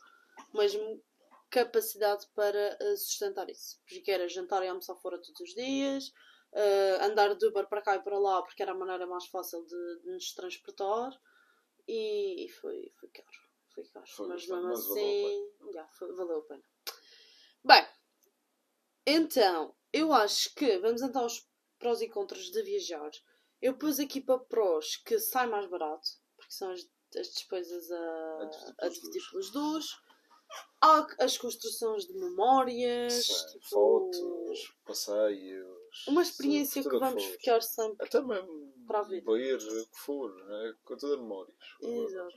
[0.53, 1.05] mesmo
[1.49, 3.81] capacidade para eh, sustentar isso.
[3.89, 6.13] Porque era jantar e almoçar fora todos os dias,
[6.53, 9.65] eh, andar de Uber para cá e para lá porque era a maneira mais fácil
[9.65, 11.19] de, de nos transportar
[11.89, 13.29] e, e foi, foi caro.
[13.75, 14.07] Foi caro.
[14.07, 16.63] Foi mas mesmo mas valeu a assim, já, foi- valeu a pena.
[17.65, 17.87] Bem,
[19.07, 21.47] então, eu acho que vamos então aos
[21.79, 23.11] prós e contras de viajar.
[23.61, 26.81] Eu pus aqui para prós que sai mais barato, porque são as,
[27.17, 28.51] as despesas a,
[28.81, 29.87] A dividir pelos dois.
[30.83, 36.07] Há as construções de memórias, Sim, tipo, Fotos, passeios.
[36.09, 37.33] uma experiência que vamos for.
[37.33, 38.07] ficar sempre.
[38.07, 39.25] Até mesmo para a vida.
[39.25, 40.75] beber, o que for, né?
[40.85, 41.57] com todas as memórias.
[41.81, 42.37] Exato.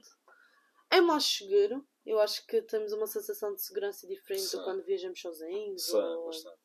[0.91, 1.85] É mais seguro.
[2.05, 4.57] Eu acho que temos uma sensação de segurança diferente Sim.
[4.57, 5.83] do quando viajamos sozinhos.
[5.87, 6.64] Sim, ou- bastante.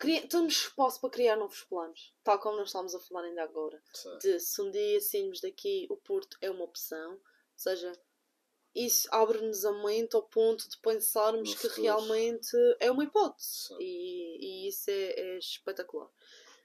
[0.00, 3.80] Cria- Temos espaço para criar novos planos, tal como nós estávamos a falar ainda agora.
[3.92, 4.18] Sim.
[4.18, 7.12] De se um dia sairmos daqui, o Porto é uma opção.
[7.12, 7.20] Ou
[7.54, 7.92] seja,
[8.74, 11.82] isso abre-nos a mente ao ponto de pensarmos No que futuro.
[11.82, 13.74] realmente é uma hipótese.
[13.78, 16.08] E, e isso é, é espetacular.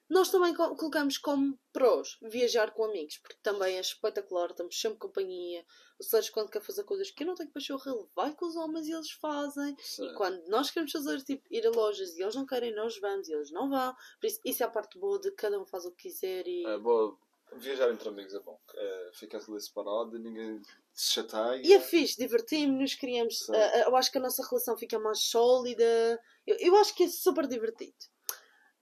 [0.09, 4.99] Nós também co- colocamos como prós viajar com amigos, porque também é espetacular, estamos sempre
[4.99, 5.65] companhia.
[5.99, 8.55] Ou seja, quando quer fazer coisas que eu não tenho pachorra, ele vai com os
[8.55, 9.75] homens e eles fazem.
[9.79, 10.05] Sim.
[10.07, 13.27] E quando nós queremos fazer, tipo, ir a lojas e eles não querem, nós vamos
[13.27, 13.95] e eles não vão.
[14.19, 16.65] Por isso, isso é a parte boa de cada um faz o que quiser e.
[16.67, 17.17] É bom,
[17.53, 18.59] viajar entre amigos é bom.
[18.75, 20.61] É, fica ali separado ninguém
[20.93, 21.61] se chateia.
[21.65, 23.49] E é fixe, divertimos-nos, criamos.
[23.49, 26.19] Ah, eu acho que a nossa relação fica mais sólida.
[26.45, 27.95] Eu, eu acho que é super divertido.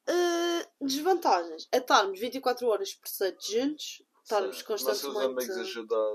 [0.08, 4.66] Ah, desvantagens é estarmos 24 horas por 7 juntos, estarmos Sim.
[4.66, 5.22] Constantemente.
[5.24, 6.14] amigos ajudar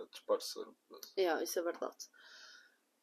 [0.00, 0.66] a disparsar.
[1.18, 1.96] Yeah, isso é verdade.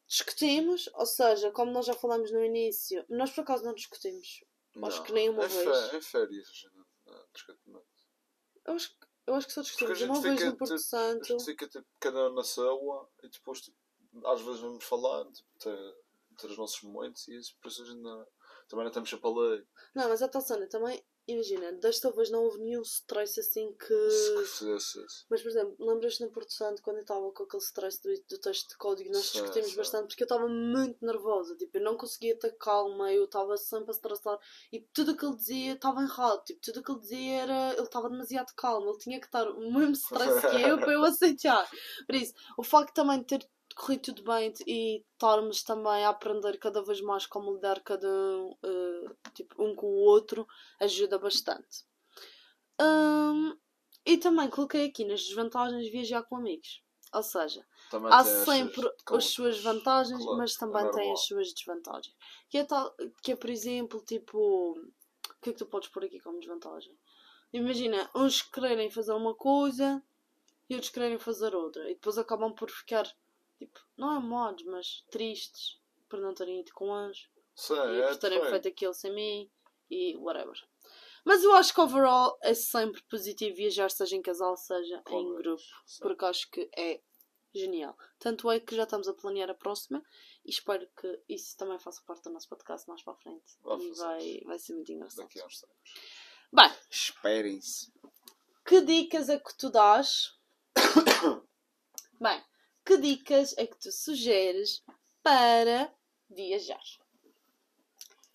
[0.07, 4.43] Discutimos, ou seja, como nós já falamos no início, nós por acaso não discutimos.
[4.83, 5.93] Acho que nem uma é vez.
[5.93, 7.85] É férias, a gente não discute muito.
[8.65, 10.77] Eu acho, que- eu acho que só a discutimos uma vez no Porto tipo, A
[10.77, 11.25] Santo.
[11.25, 13.77] gente fica tipo, cada um na sua e depois tipo,
[14.25, 15.95] às vezes vamos falando, tipo, ter,
[16.37, 18.27] ter os nossos momentos e isso, por isso a gente não,
[18.67, 19.63] Também não sempre a lei.
[19.95, 23.93] Não, mas a tal cena também, imagina, desta vez não houve nenhum stress assim que.
[25.29, 28.37] Mas, por exemplo, lembras-te no Porto Santo quando eu estava com aquele stress do, do
[28.39, 29.09] texto de código?
[29.11, 31.55] Nós discutimos bastante porque eu estava muito nervosa.
[31.55, 34.37] Tipo, eu não conseguia ter calma, eu estava sempre a estressar
[34.71, 36.43] e tudo o que ele dizia estava errado.
[36.43, 37.73] Tipo, tudo o que ele dizia era.
[37.73, 41.03] Ele estava demasiado calmo, ele tinha que estar o mesmo stress que eu para eu
[41.05, 41.69] aceitar.
[42.05, 46.57] Por isso, o facto também de ter corrido tudo bem e estarmos também a aprender
[46.57, 50.47] cada vez mais como lidar cada um, eh, tipo, um com o outro
[50.79, 51.85] ajuda bastante.
[52.81, 53.55] Hum,
[54.05, 56.81] e também coloquei aqui nas desvantagens de viajar com amigos.
[57.13, 61.13] Ou seja, Também há tem sempre as suas vantagens, Claro, mas é também tem normal.
[61.13, 62.15] as suas desvantagens.
[62.49, 64.71] Que é, tal, que é, por exemplo, tipo.
[64.71, 66.97] O que é que tu podes pôr aqui como desvantagem?
[67.53, 70.03] Imagina, uns quererem fazer uma coisa
[70.69, 71.89] e outros quererem fazer outra.
[71.89, 73.09] E depois acabam por ficar,
[73.57, 78.07] tipo, não é modos, mas tristes por não terem ido com eles Sim, e é
[78.07, 79.51] por terem feito aquilo sem mim
[79.89, 80.55] e whatever.
[81.25, 85.61] Mas eu acho que overall é sempre positivo viajar, seja em casal, seja em grupo,
[85.85, 86.01] sim.
[86.01, 87.01] porque acho que é
[87.53, 87.97] genial.
[88.19, 90.01] Tanto é que já estamos a planear a próxima
[90.45, 93.43] e espero que isso também faça parte do nosso podcast mais para a frente.
[93.61, 95.25] Vai e vai, vai ser muito engraçado.
[95.25, 95.93] Daqui a uns tempos.
[96.53, 97.91] Bem, Esperem-se.
[98.65, 100.33] que dicas é que tu dás?
[102.21, 102.43] Bem,
[102.87, 104.81] que dicas é que tu sugeres
[105.21, 105.93] para
[106.29, 106.81] viajar?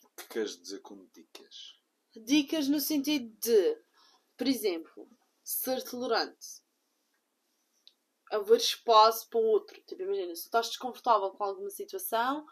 [0.05, 1.77] O que queres dizer com dicas?
[2.15, 3.79] Dicas no sentido de,
[4.37, 5.09] por exemplo,
[5.43, 6.61] ser tolerante.
[8.31, 9.81] Haver espaço para o outro.
[9.83, 12.47] Tipo, imagina, se tu estás desconfortável com alguma situação,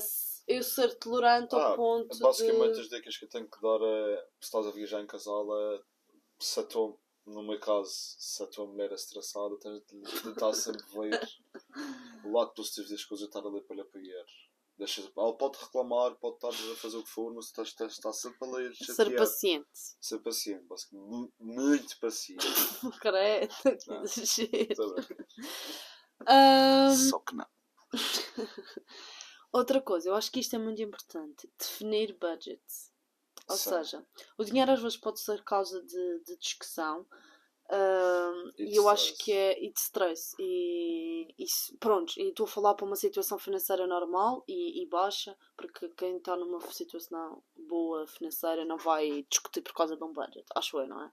[0.00, 2.80] se- eu ser tolerante ao Ah, ponto Basicamente, de.
[2.82, 5.82] as dicas que eu tenho que dar é se estás a viajar em casal, é
[6.38, 6.96] se a tua,
[7.26, 11.28] no meu caso, se a tua mulher é estressada, tens de tentar sempre ver
[12.24, 14.24] o lado positivo das coisas e estar ali para lhe apoiar.
[14.78, 17.92] Deixa, ela pode reclamar, pode estar a fazer o que for, mas tu estás, estás,
[17.92, 19.16] estás sempre a ler, Ser chatear.
[19.18, 19.68] paciente.
[20.00, 21.32] Ser paciente, basicamente.
[21.40, 22.46] Muito paciente.
[23.00, 24.02] Credo, que Não.
[24.02, 24.94] exagero.
[26.24, 27.46] Tá Só que não.
[29.52, 31.50] outra coisa, eu acho que isto é muito importante.
[31.58, 32.92] Definir budgets.
[33.48, 33.70] Ou Sim.
[33.70, 34.06] seja,
[34.36, 37.06] o dinheiro às vezes pode ser causa de, de discussão.
[37.70, 39.24] ahm, E eu acho stress.
[39.24, 41.46] que é e de stress e, e
[41.78, 46.16] pronto, e estou a falar para uma situação financeira normal e, e baixa, porque quem
[46.18, 50.86] está numa situação boa financeira não vai discutir por causa de um budget, acho eu,
[50.88, 51.10] não é?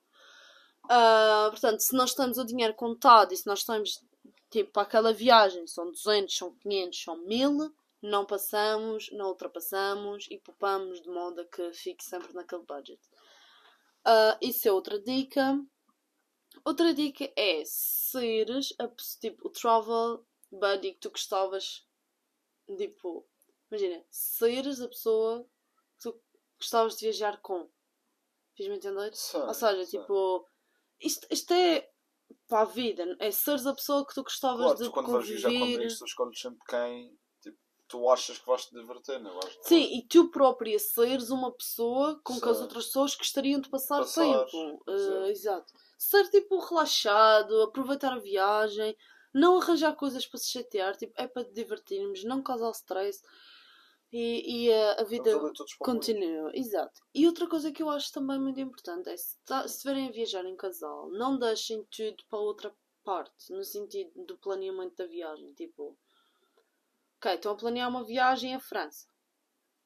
[0.90, 4.04] Ah, portanto, se nós temos o dinheiro contado e se nós temos
[4.50, 10.38] tipo para aquela viagem, são 200, são 500, são 1000, não passamos, não ultrapassamos e
[10.38, 13.02] poupamos de modo a que fique sempre naquele budget.
[14.06, 15.58] Ah, isso é outra dica.
[16.66, 18.88] Outra dica é seres a,
[19.20, 21.88] tipo, o travel buddy que tu gostavas,
[22.78, 23.26] tipo,
[23.72, 26.22] imagina, seres a pessoa que tu
[26.60, 27.70] gostavas de viajar com.
[28.56, 29.16] Fiz-me entender?
[29.16, 30.00] Sim, Ou seja, sim.
[30.00, 30.48] tipo,
[31.00, 31.90] isto, isto é
[32.48, 35.28] para a vida, é seres a pessoa que tu gostavas Claro, de tu quando vais
[35.28, 35.78] viajar com conviver.
[35.78, 37.18] amigos, tu escolhes sempre quem
[37.94, 39.56] tu achas que vais te divertir, não vais?
[39.62, 42.64] Sim, e tu própria seres uma pessoa com que as Sim.
[42.64, 44.84] outras pessoas gostariam de passar, Passar, tempo.
[44.88, 45.24] exato.
[45.26, 45.74] Eh, exato.
[45.98, 48.98] Ser tipo relaxado, aproveitar a viagem,
[49.32, 53.22] não arranjar coisas para se chatear, tipo, é para divertirmos, não causar stress
[54.12, 55.40] e, e a, a vida
[55.80, 56.52] continua.
[56.56, 57.00] Exato.
[57.14, 60.12] E outra coisa que eu acho também muito importante é se tá- se estiverem a
[60.12, 65.54] viajar em casal, não deixem tudo para outra parte, no sentido do planeamento da viagem.
[65.54, 65.96] Tipo,
[67.24, 69.08] ok, estão a planear uma viagem à França.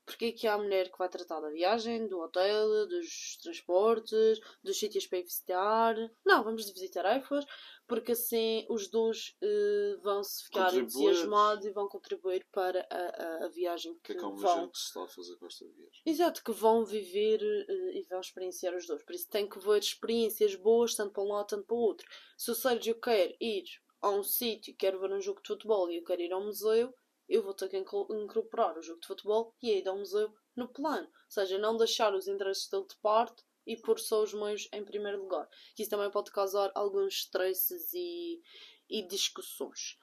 [0.06, 4.40] Porque é que há a mulher que vai tratar da viagem, do hotel, dos transportes,
[4.64, 5.96] dos sítios para ir visitar?
[6.26, 7.46] Não, vamos de visitar tarefas,
[7.86, 13.46] porque assim os dois eh, vão se ficar entusiasmados e vão contribuir para a, a,
[13.46, 14.62] a viagem que, que é que vão.
[14.64, 16.02] gente está a fazer com esta viagem?
[16.06, 19.04] Exato, que vão viver eh, e vão experienciar os dois.
[19.04, 22.08] Por isso tem que ver experiências boas, tanto para um lado, tanto para o outro.
[22.38, 23.66] Se o Sérgio quer ir
[24.02, 26.94] a um sítio, quer ver um jogo de futebol e eu quero ir ao museu,
[27.28, 30.68] eu vou ter que incorporar o jogo de futebol e a ida ao museu no
[30.68, 31.08] plano.
[31.08, 34.84] Ou seja, não deixar os interesses dele de parte e pôr só os meus em
[34.84, 35.48] primeiro lugar.
[35.76, 38.42] Que isso também pode causar alguns stresses e,
[38.90, 39.98] e discussões.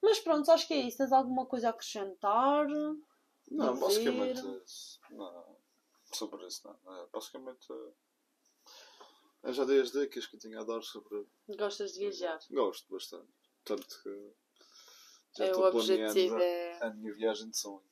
[0.00, 0.98] Mas pronto, acho que é isso.
[0.98, 2.66] Tens alguma coisa a acrescentar?
[3.50, 4.42] Não, basicamente.
[5.10, 5.56] Não,
[6.12, 6.96] sobre isso não.
[6.96, 7.66] É, basicamente
[9.42, 11.26] eu já dei as dicas que eu tinha a dar sobre.
[11.58, 12.38] Gostas de viajar?
[12.50, 13.32] Gosto bastante.
[13.64, 14.32] Tanto que
[15.36, 16.78] já É, estou planeando é.
[16.82, 17.82] a minha viagem de sonho.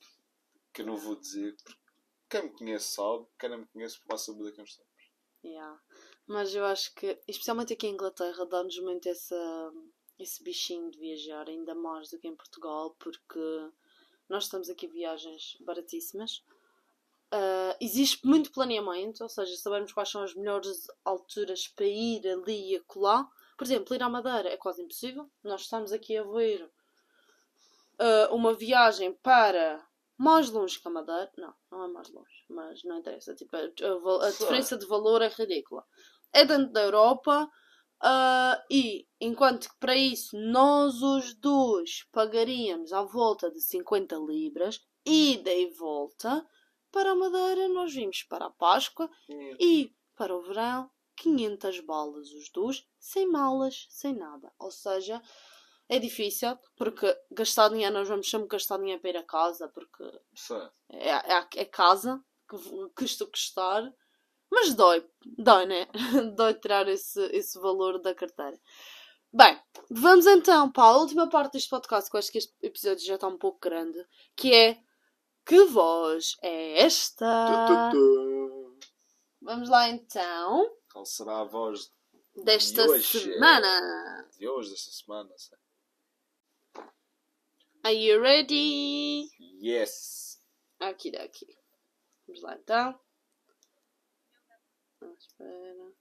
[0.73, 1.81] Que eu não vou dizer porque
[2.29, 5.11] quem me conhece sabe, quem não me conhece vai saber daqui a uns tempos.
[5.43, 5.81] Yeah.
[6.27, 9.73] Mas eu acho que, especialmente aqui em Inglaterra, dá-nos muito essa,
[10.17, 13.39] esse bichinho de viajar, ainda mais do que em Portugal, porque
[14.29, 16.43] nós estamos aqui viagens baratíssimas.
[17.33, 22.71] Uh, existe muito planeamento, ou seja, sabemos quais são as melhores alturas para ir ali
[22.71, 23.29] e acolá.
[23.57, 25.29] Por exemplo, ir à Madeira é quase impossível.
[25.43, 26.69] Nós estamos aqui a ver
[28.01, 29.85] uh, uma viagem para
[30.17, 31.31] mais longe que a Madeira.
[31.37, 33.35] Não, não é mais longe, mas não interessa.
[33.35, 35.85] Tipo, a, a, a diferença de valor é ridícula.
[36.33, 37.49] É dentro da Europa
[38.03, 44.79] uh, e enquanto que para isso nós os dois pagaríamos à volta de 50 libras,
[45.05, 46.45] ida e volta
[46.91, 49.09] para a Madeira, nós vimos para a Páscoa
[49.59, 54.51] e para o verão 500 balas os dois, sem malas, sem nada.
[54.59, 55.21] Ou seja,
[55.91, 60.03] é difícil porque gastar dinheiro, nós vamos sempre gastar dinheiro para ir a casa porque
[60.89, 62.57] é, é, é casa que
[62.95, 63.93] custa custar.
[64.49, 65.05] Mas dói,
[65.37, 65.87] dói, né?
[66.35, 68.57] dói tirar esse, esse valor da carteira.
[69.33, 73.05] Bem, vamos então para a última parte deste podcast, que eu acho que este episódio
[73.05, 74.77] já está um pouco grande, que é
[75.45, 77.91] que voz é esta?
[77.91, 78.79] Tu, tu, tu.
[79.41, 80.71] Vamos lá então.
[80.91, 81.91] Qual será a voz
[82.43, 83.19] desta de hoje?
[83.19, 84.29] semana?
[84.37, 85.57] De hoje, desta semana, sei.
[87.83, 89.31] Are you ready?
[89.59, 90.39] Yes.
[90.79, 91.47] Aqui daqui.
[92.27, 92.99] Vamos lá então.
[95.01, 95.93] Ah, espera.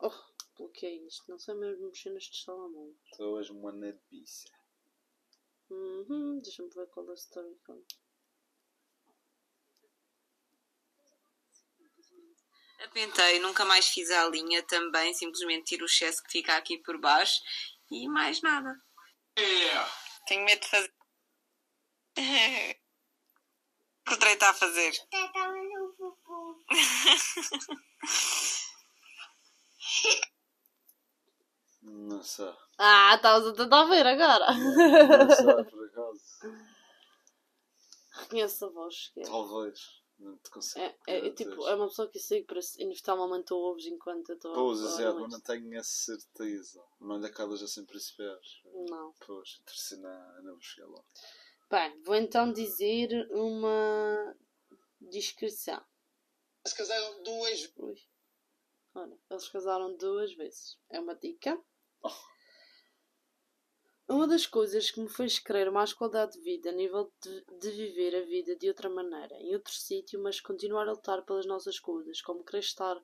[0.00, 0.12] Oh,
[0.56, 1.30] bloqueei isto.
[1.30, 2.96] Não sei mesmo mexer nestes telemóveis.
[3.10, 4.50] Estou hoje uma nabiça.
[5.70, 7.56] Uhum, Deixa-me ver qual é a story.
[12.84, 16.98] Apentei, nunca mais fiz a linha também, simplesmente tiro o excesso que fica aqui por
[16.98, 17.42] baixo
[17.90, 18.80] e mais nada.
[19.38, 20.07] Yeah.
[20.28, 20.92] Tenho medo de fazer.
[22.18, 22.20] o
[24.04, 24.90] que o Trey está a fazer?
[25.10, 26.58] Está a um popô.
[31.80, 32.52] Não sei.
[32.76, 34.52] Ah, estavas a tentar ver agora.
[34.52, 36.20] Não sei, por acaso.
[38.12, 39.08] Reconheço a voz.
[39.14, 39.24] Que é.
[39.24, 39.80] Talvez.
[40.18, 40.84] Não te consigo.
[40.84, 44.30] É, é, é tipo, é uma pessoa que eu sei que parece, inevitavelmente ouves enquanto
[44.30, 46.84] eu estou a Pois, é, mas não tenho a certeza.
[47.00, 48.60] Não lhe acabas assim principais.
[48.88, 49.14] Não.
[49.24, 51.04] Pois, terceira não vou chegar lá.
[51.70, 54.36] Bem, vou então dizer uma
[55.00, 55.84] descrição.
[56.64, 57.96] Eles casaram duas Ui.
[58.94, 60.78] Olha, eles casaram duas vezes.
[60.90, 61.56] É uma dica.
[62.02, 62.10] Oh.
[64.10, 67.70] Uma das coisas que me fez querer mais qualidade de vida a nível de, de
[67.72, 71.78] viver a vida de outra maneira, em outro sítio, mas continuar a lutar pelas nossas
[71.78, 72.98] coisas, como querer estar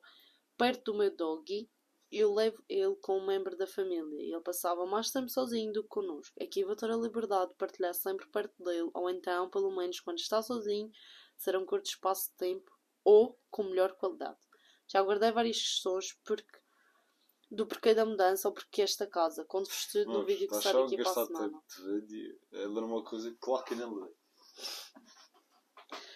[0.57, 1.69] perto do meu doggy,
[2.11, 5.89] eu levo ele como membro da família e ele passava mais tempo sozinho do que
[5.89, 6.41] connosco.
[6.41, 10.17] Aqui vou ter a liberdade de partilhar sempre perto dele, ou então, pelo menos quando
[10.17, 10.89] está sozinho,
[11.37, 12.71] será um curto espaço de tempo
[13.03, 14.39] ou com melhor qualidade.
[14.87, 16.64] Já guardei várias questões porque
[17.49, 19.45] do porquê da mudança ou porquê esta casa.
[19.45, 21.63] Quando vos no vídeo que sai aqui para a semana.
[22.51, 24.11] É ler uma coisa que claro que não lê.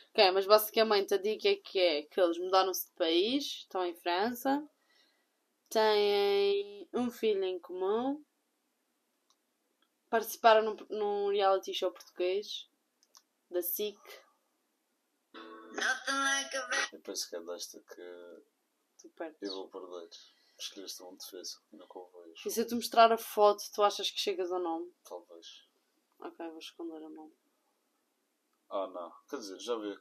[0.10, 3.96] Ok, mas basicamente a dica é que é que eles mudaram-se de país, estão em
[3.96, 4.68] França,
[5.70, 8.24] têm um filho em comum,
[10.10, 12.68] participaram num, num reality show português
[13.50, 13.98] da SIC.
[16.92, 18.02] Eu penso que é desta que
[19.42, 20.10] eu vou perder.
[20.60, 22.48] Escreveste muito difícil, nunca o vejo.
[22.48, 24.92] E se eu te mostrar a foto, tu achas que chegas ao nome?
[25.06, 25.66] Talvez.
[26.20, 27.34] Ok, vou esconder o nome.
[28.70, 29.12] Ah, não.
[29.30, 29.98] Quer dizer, já vi.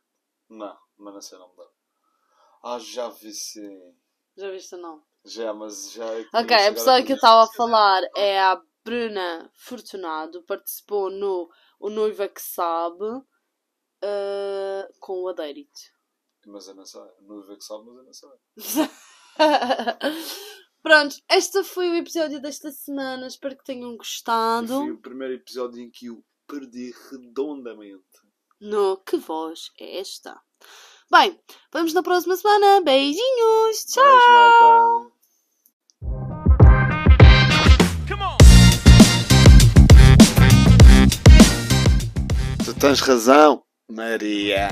[0.48, 1.72] Não, mas não sei o nome dela.
[2.64, 3.96] Ah, já vi sim.
[4.36, 5.02] Já viste o nome?
[5.24, 6.04] Já, mas já.
[6.04, 10.42] É ok, a pessoa que eu estava a falar é a Bruna Fortunado.
[10.42, 15.80] Participou no O Noiva que Sabe uh, com o Adérito.
[16.46, 17.02] Mas eu não sei.
[17.20, 18.30] Noiva que Sabe, mas eu não sei.
[20.82, 23.26] Pronto, este foi o episódio desta semana.
[23.26, 24.68] Espero que tenham gostado.
[24.68, 28.02] Foi o primeiro episódio em que eu perdi redondamente.
[28.60, 30.40] No que voz é esta?
[31.10, 31.38] Bem,
[31.72, 32.80] vamos na próxima semana.
[32.80, 33.84] Beijinhos.
[33.86, 35.12] Tchau.
[42.64, 44.68] Tu tens razão, Maria.